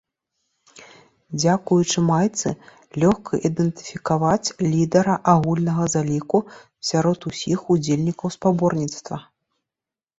Дзякуючы 1.41 1.97
майцы, 2.11 2.49
лёгка 3.03 3.33
ідэнтыфікаваць 3.51 4.53
лідара 4.73 5.15
агульнага 5.37 5.83
заліку 5.99 6.37
сярод 6.93 7.19
усіх 7.35 7.59
удзельнікаў 7.77 8.27
спаборніцтва. 8.39 9.15